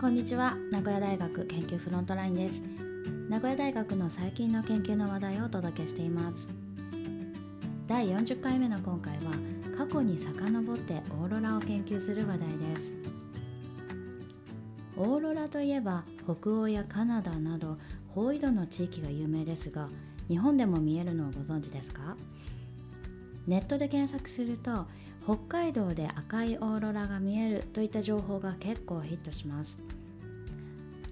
[0.00, 0.54] こんにちは。
[0.70, 2.62] 名古屋大学研究フロントラインです。
[3.28, 6.48] 名古屋大学の最近の研究の話題をお届けしています。
[7.86, 9.32] 第40回目の今回は
[9.76, 12.94] 過去に遡ってオーロラを研究する話題です。
[14.96, 17.76] オーロラといえば北欧やカナダなど
[18.14, 19.90] 高緯度の地域が有名ですが
[20.28, 22.16] 日本でも見えるのをご存知ですか？
[23.46, 24.86] ネットで検索すると
[25.30, 29.78] 北海道で赤いオーロラが見えるといった情報が結構ヒットします。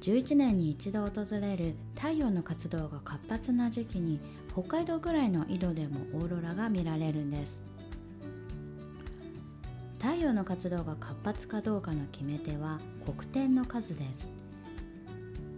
[0.00, 4.18] 11年に一度訪れる太陽の活動が活発な時期に
[4.50, 7.60] 北海道ぐらいの緯度でもオーロラが見られるんです。
[10.00, 14.28] 太陽の活動が活発かどうかの決め手は黒点の数です。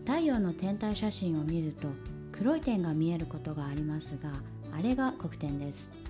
[0.04, 1.88] 太陽の天体写真を見ると
[2.32, 4.32] 黒い点が見えることがありますが
[4.78, 6.09] あれが黒点です。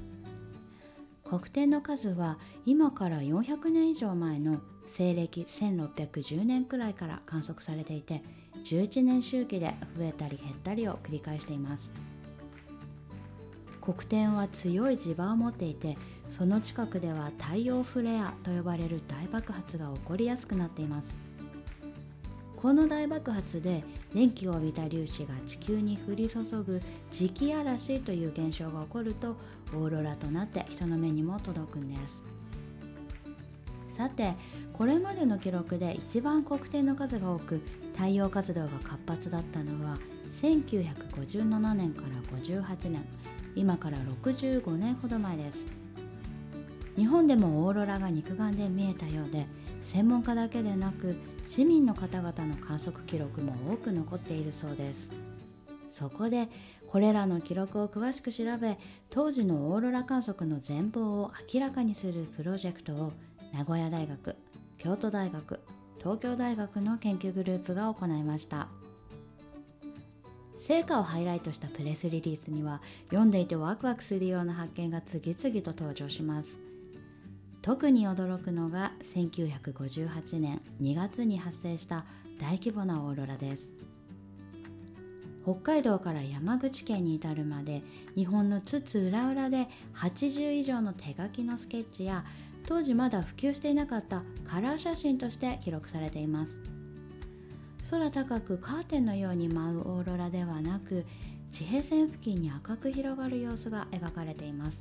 [1.30, 8.25] 黒点の数は今から400年以上前の西暦1610年くらいから観測されていて
[8.65, 11.89] 11年周期で増えたり減ったりを繰り返しています。
[13.81, 15.97] 黒点は強い磁場を持っていて
[16.31, 21.15] その近くでは太陽フレアと呼ばれる大爆発が起こりやすくなっています。
[22.56, 29.37] この大爆発で電気を帯びた粒子が地球に降り注ぐ磁気嵐という現象が起こると
[29.74, 32.22] オーロラとなって人の目にも届くんです。
[33.96, 34.34] さて
[34.72, 37.60] これまでの記録で一番黒点の数が多く
[37.94, 39.98] 太陽活動が活発だったのは
[40.41, 43.04] 1957年から58年
[43.54, 45.66] 今から65年ほど前です。
[46.96, 49.46] 日本でもオーロラが肉眼で見えたようで
[49.82, 55.10] 専門家だけでなく市民の方々の観測記録も多く残っているそうです。
[55.91, 56.48] そこで
[56.91, 58.77] これらの記録を詳しく調べ
[59.10, 63.12] 当時のオーロラ観測の全貌を明らかにするプロジェクトを
[63.55, 64.36] 名古屋大学
[64.77, 65.60] 京都大学
[65.98, 68.69] 東京大学の研究グループが行いました。
[70.58, 76.59] 成果をハイライトしたプレスリリースには読んでいてワクワクするような発見が次々と登場します。
[77.62, 82.04] 特に驚くのが1958年2月に発生した
[82.41, 83.79] 大規模なオーロラです。
[85.43, 87.83] 北海道から山口県に至るまで
[88.15, 92.25] 日本の津々浦々で80以上の手書きのスケッチや
[92.67, 96.61] 当時まだ普及していなかったカラー写真として記録されています。
[97.91, 101.05] 空高くカーテンのように舞うオーロラではなく
[101.51, 104.81] 地平線付近に赤く広がる様子が描かれています。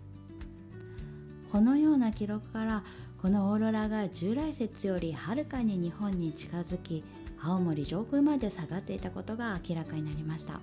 [1.52, 2.84] このような記録から
[3.22, 7.04] このオーロラが従来説よりはるかに日本に近づき
[7.44, 10.62] 青森上空まで下がっていたことが明らかになりました。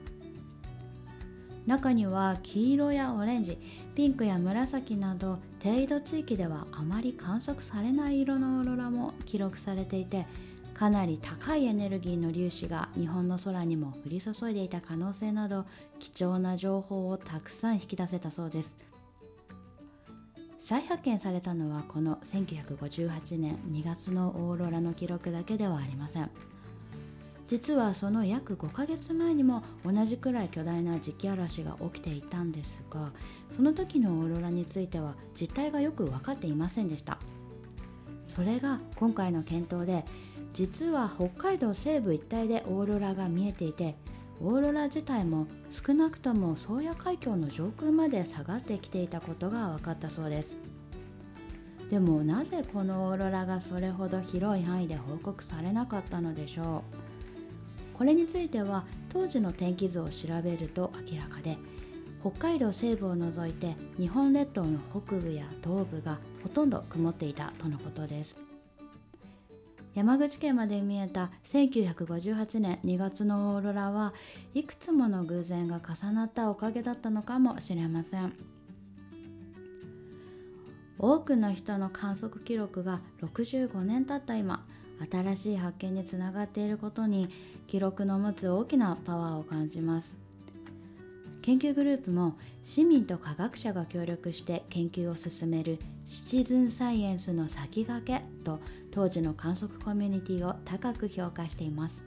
[1.66, 3.58] 中には黄色やオレンジ
[3.94, 10.26] ピンクや紫など低緯度地域ではあまり観測されない色のオーロラも記録されていて
[10.74, 15.64] かなり高いエネルギーの粒子が日本の空にも降り注いでいた可能性など
[15.98, 18.72] 貴重な情報をたくさん引き出せたそうです。
[20.66, 26.28] 再発見されたのはこの1958年2月のオーロラの記録だけではありません。
[27.46, 33.12] 実はその約5ヶ月前にも同じくらい巨大な磁気嵐が起きていたんですが
[33.54, 37.18] その時のオーロラについては実態がよく分かっていませんでした。
[38.26, 40.04] それが今回の検討で
[40.52, 43.94] 実は北海道西部一帯でオーロラが見えていて
[44.40, 50.56] オーロラ自体も少なくとも宗谷海峡の上空まで下がってきていたことが分かったそうです。
[51.90, 57.96] でもなぜこのオーロラがそれほど広い範囲で報告されなかったのでしょう。
[57.96, 61.56] これについては当時の天気図を調べると明らかで
[62.20, 68.45] 北海道西部を除いて日本列島の北部や東部がほとんど曇っていたとのことです。
[69.96, 74.12] 山口県まで見えた1958年2月のオーロラは
[74.52, 78.34] いくつもの偶然が重なったおかげだったのかもしれません。
[80.98, 84.66] 多くの人の観測記録が65年経った今
[85.10, 87.30] 新しい発見につながっていることに
[87.66, 90.14] 記録の持つ大きなパワーを感じます。
[91.40, 98.58] 研究グループも市民と科学者が協力して研究を進めるシチズンサイエンスの先駆けと
[98.96, 102.02] 当時の観測コミュニティを高く評価しています。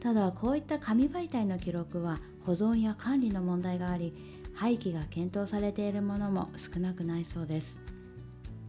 [0.00, 4.14] ただこういった紙媒体の記録は保存や管理の問題があり
[4.54, 7.76] 廃棄が検討されているものも少なくないそうです。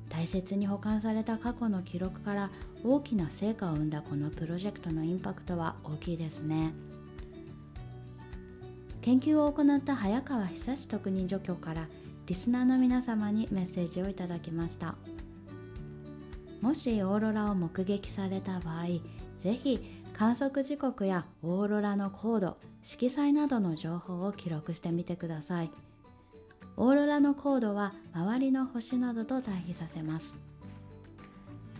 [0.09, 2.49] 大切に保管された過去の記録から
[2.83, 6.73] 大きな成果を生んだこのプロジェクトのインパクトは大きいですね。
[9.01, 11.87] 研究を行った早川久志特任助教から
[12.25, 14.95] リスナーの皆様にメッセージをいただきました。
[16.61, 18.85] もしオーロラを目撃された場合
[19.37, 19.79] ぜひ
[20.13, 25.71] 観測時刻やオーロラの高度色彩などの情報を記録してみてください。
[26.77, 30.37] オーロラの高度は周りの星などと対比させます。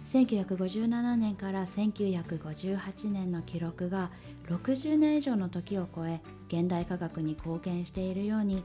[0.08, 4.10] 1957年から1958年の記録が
[4.50, 8.64] 60年以上の時を超え現代科学に貢献しているように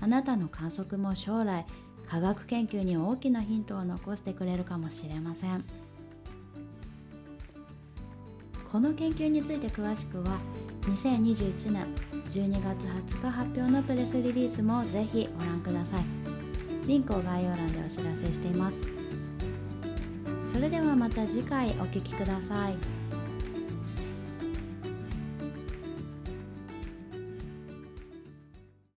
[0.00, 1.66] あなたの観測も将来
[2.10, 5.64] 科学研究に大きなヒントを残してくれるかもしれません。
[8.72, 10.38] この研究について詳しくは
[10.82, 11.86] 2021年
[12.30, 16.04] 12月20日発表のプレスリリースもぜひご覧ください。
[16.86, 18.82] リンクを概要欄でお知らせしています。
[20.52, 22.76] それではまた次回お聴きください。